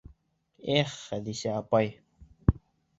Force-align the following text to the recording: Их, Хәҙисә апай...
Их, 0.77 0.95
Хәҙисә 1.11 1.55
апай... 1.61 1.95